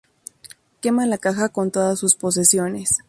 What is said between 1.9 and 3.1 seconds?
sus posesiones.